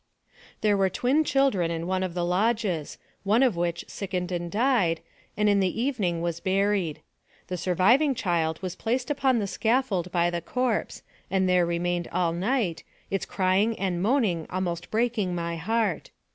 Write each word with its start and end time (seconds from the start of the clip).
There 0.61 0.75
were 0.75 0.89
twin 0.89 1.23
children 1.23 1.69
in 1.69 1.85
one 1.85 2.01
of 2.01 2.15
the 2.15 2.25
lodges, 2.25 2.97
one 3.23 3.43
of 3.43 3.55
which 3.55 3.85
sickened 3.87 4.31
and 4.31 4.49
died, 4.49 4.99
and 5.37 5.47
in 5.47 5.59
the 5.59 5.79
evening 5.79 6.23
was 6.23 6.39
buried. 6.39 7.01
The 7.49 7.57
surviving 7.57 8.15
child 8.15 8.63
was 8.63 8.75
placed 8.75 9.11
upon 9.11 9.37
the 9.37 9.45
scaffold 9.45 10.11
by 10.11 10.31
the 10.31 10.41
corpse, 10.41 11.03
and 11.29 11.47
there 11.47 11.67
remained 11.67 12.07
all 12.07 12.33
night, 12.33 12.83
its 13.11 13.27
crying 13.27 13.77
and 13.77 14.01
moaning 14.01 14.47
almost 14.49 14.89
breaking 14.89 15.35
my 15.35 15.57
heart. 15.57 16.09